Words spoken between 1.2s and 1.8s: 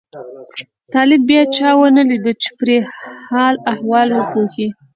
بیا چا